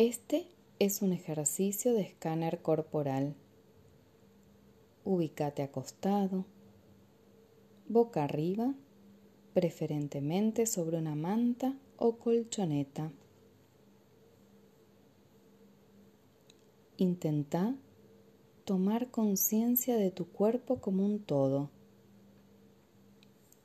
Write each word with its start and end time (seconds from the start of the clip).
Este 0.00 0.46
es 0.78 1.02
un 1.02 1.12
ejercicio 1.12 1.92
de 1.92 2.02
escáner 2.02 2.62
corporal. 2.62 3.34
Ubícate 5.04 5.64
acostado, 5.64 6.44
boca 7.88 8.22
arriba, 8.22 8.76
preferentemente 9.54 10.66
sobre 10.66 10.98
una 10.98 11.16
manta 11.16 11.76
o 11.96 12.12
colchoneta. 12.12 13.10
Intenta 16.96 17.74
tomar 18.64 19.10
conciencia 19.10 19.96
de 19.96 20.12
tu 20.12 20.28
cuerpo 20.28 20.76
como 20.76 21.04
un 21.04 21.18
todo, 21.18 21.70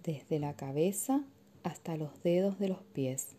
desde 0.02 0.40
la 0.40 0.56
cabeza 0.56 1.24
hasta 1.62 1.96
los 1.96 2.24
dedos 2.24 2.58
de 2.58 2.70
los 2.70 2.82
pies. 2.82 3.36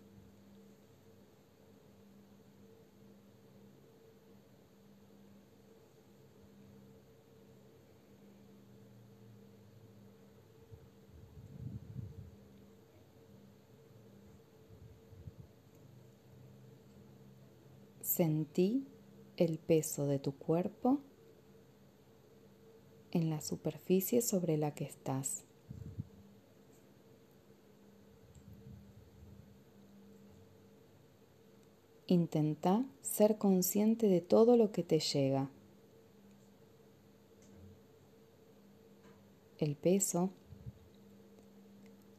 Sentí 18.17 18.87
el 19.37 19.59
peso 19.59 20.07
de 20.07 20.21
tu 20.21 20.37
cuerpo 20.37 21.01
en 23.11 23.29
la 23.29 23.41
superficie 23.41 24.23
sobre 24.23 24.57
la 24.57 24.73
que 24.73 24.85
estás. 24.85 25.43
Intenta 32.07 32.87
ser 33.03 33.37
consciente 33.37 34.07
de 34.07 34.21
todo 34.21 34.57
lo 34.57 34.71
que 34.71 34.85
te 34.85 35.01
llega. 35.01 35.51
El 39.59 39.75
peso, 39.75 40.31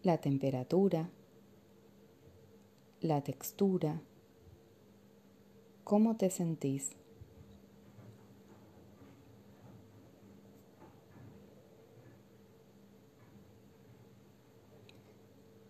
la 0.03 0.17
temperatura, 0.17 1.09
la 2.99 3.23
textura, 3.23 4.01
¿Cómo 5.85 6.17
te 6.17 6.31
sentís? 6.31 6.93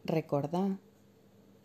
Recordá 0.06 0.80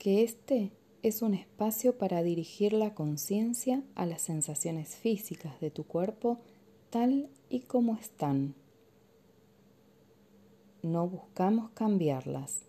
que 0.01 0.25
este 0.25 0.73
es 1.05 1.23
un 1.23 1.35
espacio 1.35 1.97
para 1.97 2.25
dirigir 2.25 2.73
la 2.73 2.93
conciencia 2.93 3.85
a 3.95 4.05
las 4.05 4.23
sensaciones 4.23 4.97
físicas 4.97 5.61
de 5.61 5.71
tu 5.71 5.85
cuerpo 5.85 6.41
tal 6.91 7.31
y 7.51 7.61
como 7.61 7.95
están. 7.95 8.57
No 10.83 11.07
buscamos 11.07 11.71
cambiarlas. 11.71 12.63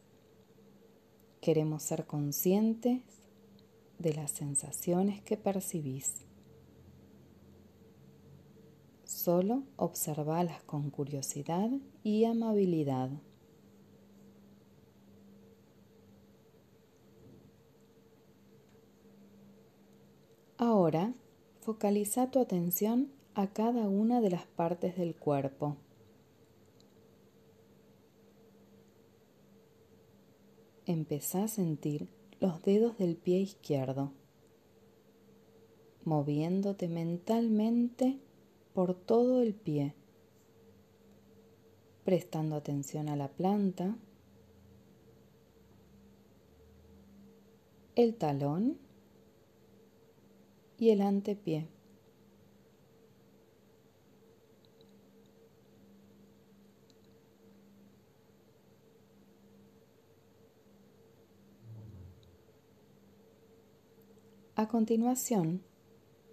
Queremos 1.41 1.81
ser 1.81 2.05
conscientes 2.05 3.01
de 4.01 4.13
las 4.13 4.31
sensaciones 4.31 5.21
que 5.21 5.37
percibís. 5.37 6.25
Solo 9.03 9.63
observalas 9.75 10.63
con 10.63 10.89
curiosidad 10.89 11.69
y 12.03 12.25
amabilidad. 12.25 13.11
Ahora, 20.57 21.13
focaliza 21.59 22.29
tu 22.31 22.39
atención 22.39 23.11
a 23.33 23.47
cada 23.47 23.87
una 23.87 24.21
de 24.21 24.29
las 24.29 24.45
partes 24.45 24.97
del 24.97 25.15
cuerpo. 25.15 25.77
Empezá 30.85 31.43
a 31.43 31.47
sentir 31.47 32.09
los 32.41 32.63
dedos 32.63 32.97
del 32.97 33.15
pie 33.17 33.39
izquierdo, 33.39 34.11
moviéndote 36.03 36.87
mentalmente 36.87 38.17
por 38.73 38.95
todo 38.95 39.43
el 39.43 39.53
pie, 39.53 39.93
prestando 42.03 42.55
atención 42.55 43.09
a 43.09 43.15
la 43.15 43.27
planta, 43.27 43.95
el 47.95 48.15
talón 48.15 48.79
y 50.79 50.89
el 50.89 51.01
antepié. 51.01 51.67
Continuación, 64.71 65.65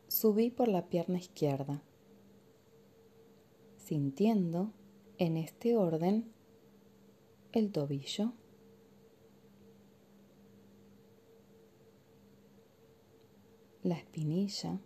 subí 0.07 0.49
por 0.49 0.69
la 0.69 0.89
pierna 0.89 1.19
izquierda, 1.19 1.83
sintiendo 3.79 4.73
en 5.19 5.37
este 5.37 5.77
orden 5.77 6.33
el 7.51 7.73
tobillo, 7.73 8.33
la 13.83 13.97
espinilla, 13.97 14.81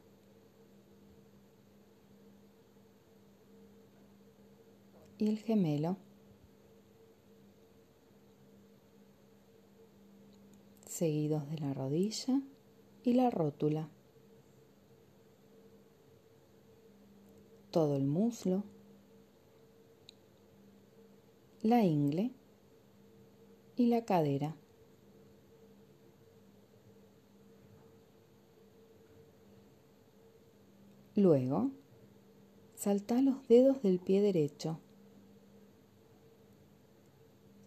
y 5.19 5.29
el 5.29 5.39
gemelo. 5.41 5.99
seguidos 10.87 11.49
de 11.51 11.59
la 11.59 11.73
rodilla 11.73 12.43
y 13.05 13.15
la 13.15 13.31
rótula. 13.31 13.89
Todo 17.71 17.97
el 17.97 18.05
muslo, 18.05 18.65
la 21.63 21.85
ingle 21.85 22.33
y 23.77 23.87
la 23.87 24.05
cadera. 24.05 24.57
Luego, 31.15 31.71
salta 32.75 33.21
los 33.23 33.47
dedos 33.49 33.83
del 33.83 33.99
pie 34.01 34.21
derecho, 34.21 34.79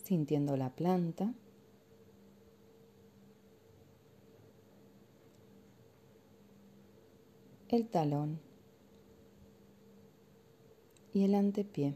sintiendo 0.03 0.57
la 0.57 0.75
planta 0.75 1.34
el 7.75 7.88
talón 7.88 8.40
y 11.13 11.24
el 11.24 11.36
antepié. 11.36 11.96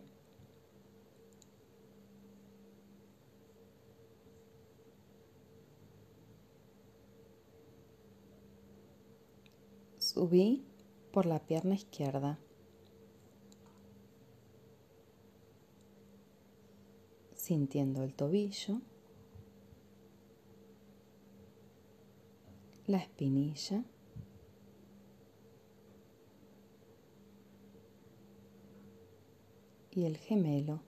Subí 9.97 10.65
por 11.11 11.25
la 11.25 11.39
pierna 11.39 11.75
izquierda. 11.75 12.39
Sintiendo 17.35 18.03
el 18.03 18.13
tobillo, 18.13 18.81
la 22.87 22.97
espinilla 22.97 23.83
y 29.91 30.05
el 30.05 30.17
gemelo. 30.17 30.81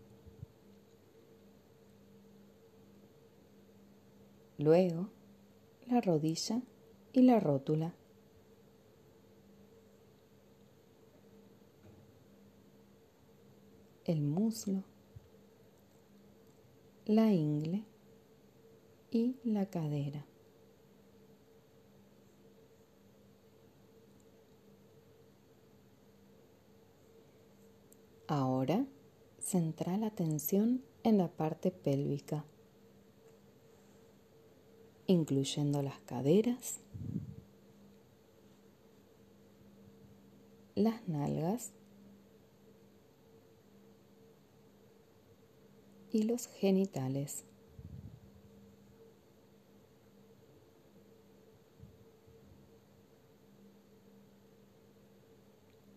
Luego, 4.57 5.09
la 5.87 6.01
rodilla 6.01 6.61
y 7.13 7.23
la 7.23 7.39
rótula. 7.39 7.95
El 14.05 14.21
muslo, 14.21 14.83
la 17.05 17.31
ingle 17.31 17.85
y 19.09 19.35
la 19.43 19.65
cadera. 19.65 20.25
Ahora 28.31 28.85
centra 29.41 29.97
la 29.97 30.07
atención 30.07 30.81
en 31.03 31.17
la 31.17 31.27
parte 31.27 31.69
pélvica, 31.69 32.45
incluyendo 35.05 35.81
las 35.81 35.99
caderas, 35.99 36.79
las 40.75 41.05
nalgas 41.09 41.73
y 46.13 46.23
los 46.23 46.47
genitales. 46.47 47.43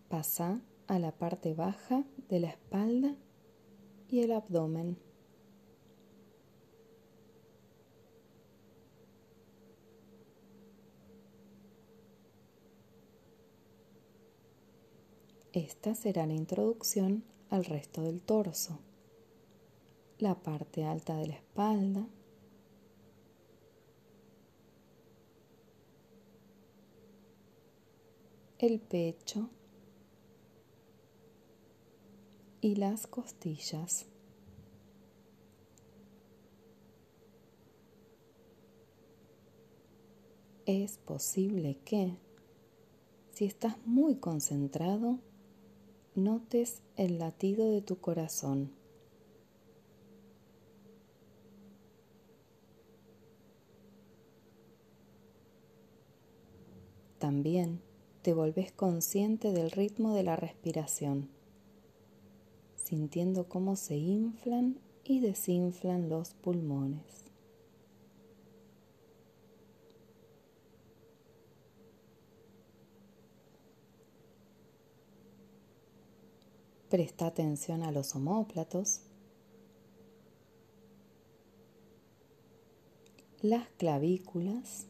Pasa 0.09 0.59
a 0.87 0.99
la 0.99 1.11
parte 1.11 1.53
baja 1.53 2.03
de 2.29 2.39
la 2.39 2.49
espalda 2.49 3.15
y 4.09 4.21
el 4.21 4.31
abdomen. 4.31 4.97
Esta 15.55 15.95
será 15.95 16.25
la 16.25 16.33
introducción 16.33 17.23
al 17.49 17.63
resto 17.63 18.03
del 18.03 18.21
torso. 18.21 18.77
La 20.19 20.35
parte 20.35 20.83
alta 20.83 21.15
de 21.15 21.27
la 21.27 21.35
espalda. 21.35 22.05
El 28.59 28.81
pecho. 28.81 29.49
Y 32.65 32.73
las 32.73 33.05
costillas. 33.05 34.07
Es 40.65 40.97
posible 40.97 41.77
que, 41.85 42.17
si 43.33 43.45
estás 43.45 43.77
muy 43.85 44.15
concentrado, 44.15 45.19
notes 46.15 46.81
el 46.95 47.19
latido 47.19 47.69
de 47.69 47.83
tu 47.83 47.99
corazón. 47.99 48.71
También 57.19 57.79
te 58.23 58.33
volvés 58.33 58.71
consciente 58.71 59.51
del 59.51 59.69
ritmo 59.69 60.15
de 60.15 60.23
la 60.23 60.35
respiración, 60.35 61.34
sintiendo 62.85 63.49
cómo 63.49 63.75
se 63.75 63.97
inflan 63.97 64.79
y 65.03 65.19
desinflan 65.19 66.07
los 66.07 66.35
pulmones. 66.35 67.01
Presta 76.89 77.25
atención 77.25 77.81
a 77.81 77.91
los 77.91 78.15
omóplatos, 78.15 79.01
las 83.41 83.67
clavículas 83.77 84.85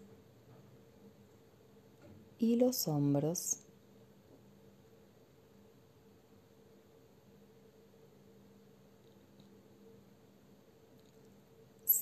y 2.38 2.58
los 2.58 2.90
hombros. 2.90 3.65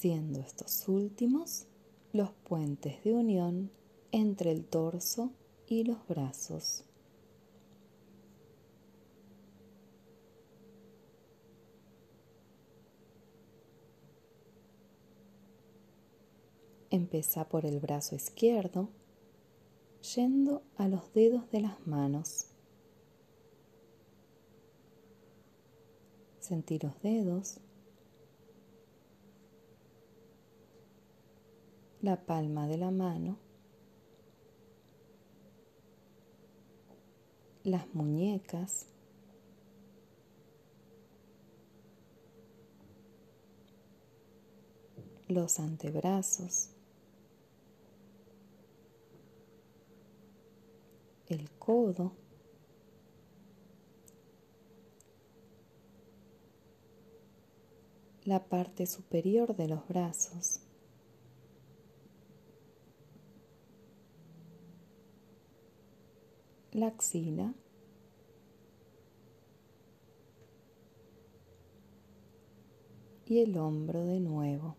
Siendo 0.03 0.41
estos 0.41 0.89
últimos 0.89 1.65
los 2.11 2.29
puentes 2.33 3.01
de 3.05 3.13
unión 3.13 3.71
entre 4.11 4.51
el 4.51 4.65
torso 4.65 5.31
y 5.65 5.85
los 5.85 6.05
brazos. 6.09 6.83
Empieza 16.89 17.47
por 17.47 17.65
el 17.65 17.79
brazo 17.79 18.13
izquierdo, 18.13 18.89
yendo 20.13 20.63
a 20.75 20.89
los 20.89 21.13
dedos 21.13 21.49
de 21.49 21.61
las 21.61 21.87
manos. 21.87 22.47
Sentí 26.41 26.77
los 26.77 27.01
dedos, 27.01 27.61
la 32.03 32.17
palma 32.17 32.67
de 32.67 32.77
la 32.77 32.91
mano, 32.91 33.37
las 37.63 37.87
muñecas, 37.95 38.87
los 45.29 45.61
antebrazos, 45.61 46.71
el 51.27 51.49
codo, 51.51 52.11
la 58.25 58.43
parte 58.43 58.87
superior 58.87 59.55
de 59.55 59.69
los 59.69 59.87
brazos, 59.87 60.59
la 66.73 66.87
axila, 66.87 67.53
y 73.25 73.39
el 73.39 73.57
hombro 73.57 74.05
de 74.05 74.19
nuevo. 74.19 74.75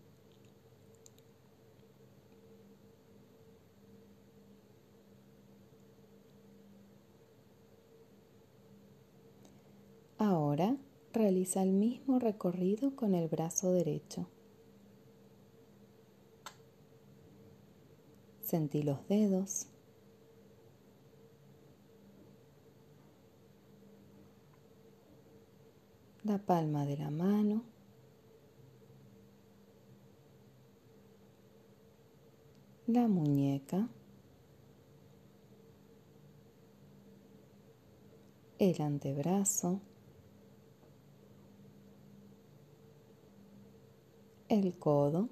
Ahora 10.17 10.77
realiza 11.11 11.61
el 11.63 11.71
mismo 11.71 12.19
recorrido 12.19 12.95
con 12.95 13.13
el 13.13 13.27
brazo 13.27 13.71
derecho. 13.73 14.27
Sentí 18.41 18.83
los 18.83 19.05
dedos. 19.07 19.67
La 26.25 26.37
palma 26.37 26.85
de 26.85 26.97
la 26.97 27.09
mano. 27.09 27.63
La 32.87 33.07
muñeca. 33.07 33.87
El 38.59 38.81
antebrazo. 38.81 39.79
el 44.47 44.77
codo, 44.77 45.29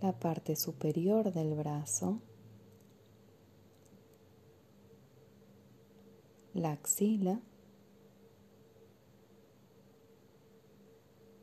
la 0.00 0.12
parte 0.12 0.56
superior 0.56 1.32
del 1.32 1.54
brazo, 1.54 2.20
la 6.56 6.72
axila 6.72 7.40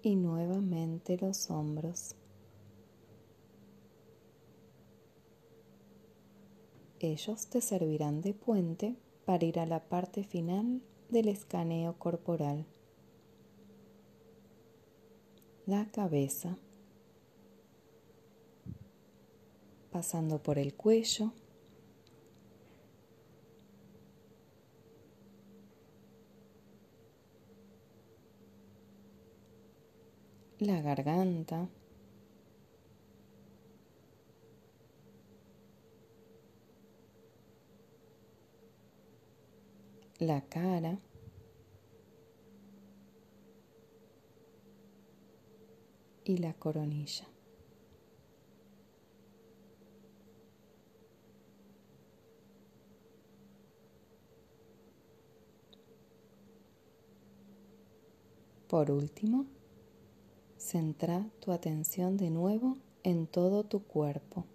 y 0.01 0.15
nuevamente 0.15 1.17
los 1.17 1.49
hombros. 1.49 2.15
Ellos 6.99 7.47
te 7.47 7.61
servirán 7.61 8.21
de 8.21 8.33
puente 8.33 8.95
para 9.25 9.45
ir 9.45 9.59
a 9.59 9.65
la 9.65 9.87
parte 9.87 10.23
final 10.23 10.81
del 11.09 11.27
escaneo 11.29 11.97
corporal 11.97 12.65
la 15.65 15.89
cabeza, 15.91 16.57
pasando 19.91 20.43
por 20.43 20.59
el 20.59 20.73
cuello, 20.73 21.31
la 30.65 30.81
garganta. 30.81 31.69
la 40.19 40.41
cara, 40.41 40.99
y 46.23 46.37
la 46.37 46.53
coronilla. 46.53 47.27
Por 58.67 58.89
último, 58.89 59.45
centra 60.63 61.29
tu 61.41 61.51
atención 61.51 62.15
de 62.15 62.29
nuevo 62.29 62.77
en 63.03 63.27
todo 63.27 63.65
tu 63.65 63.83
cuerpo, 63.83 64.45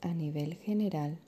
a 0.00 0.14
nivel 0.14 0.54
general. 0.54 1.18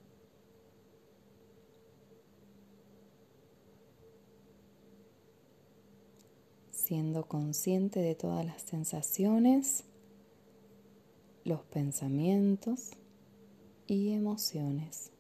siendo 6.70 7.28
consciente 7.28 8.00
de 8.00 8.14
todas 8.14 8.46
las 8.46 8.62
sensaciones, 8.62 9.84
los 11.44 11.60
pensamientos 11.66 12.92
y 13.86 14.14
emociones. 14.14 15.12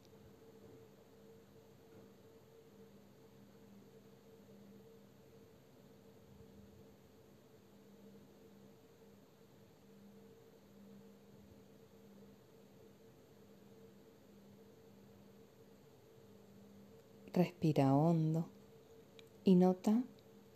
Respira 17.32 17.94
hondo 17.94 18.48
y 19.44 19.54
nota 19.54 20.02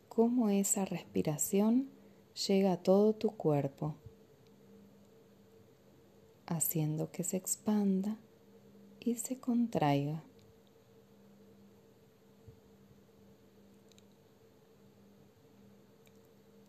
cómo 0.08 0.48
esa 0.48 0.84
respiración 0.84 1.90
llega 2.46 2.72
a 2.72 2.82
todo 2.82 3.14
tu 3.14 3.30
cuerpo, 3.36 3.94
haciendo 6.46 7.10
que 7.10 7.24
se 7.24 7.36
expanda 7.36 8.16
y 9.00 9.16
se 9.16 9.38
contraiga. 9.38 10.24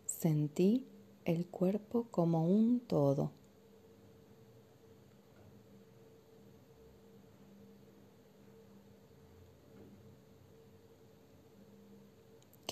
Sentí 0.06 0.86
el 1.24 1.46
cuerpo 1.46 2.06
como 2.10 2.46
un 2.46 2.80
todo. 2.80 3.30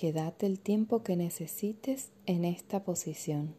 Quédate 0.03 0.47
el 0.47 0.59
tiempo 0.59 1.01
que 1.01 1.15
necesites 1.15 2.11
en 2.25 2.43
esta 2.43 2.83
posición. 2.83 3.55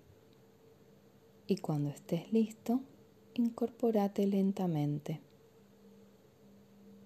Y 1.46 1.56
cuando 1.56 1.88
estés 1.88 2.30
listo, 2.34 2.82
incorporate 3.32 4.26
lentamente. 4.26 5.22